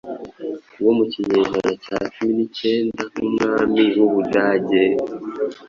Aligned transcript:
wo 0.83 0.91
mu 0.97 1.05
kinyejana 1.11 1.71
cya 1.85 1.97
cumi 2.13 2.31
nicyenda 2.37 3.01
nk’Umwami 3.11 3.83
w’u 3.99 4.09
Budage, 4.13 4.83